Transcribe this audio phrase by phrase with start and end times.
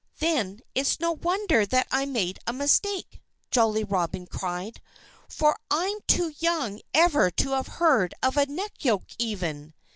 [0.17, 4.81] "Then it's no wonder that I made a mistake!" Jolly Robin cried.
[5.29, 9.75] "For I'm too young ever to have heard of a neck yoke, even."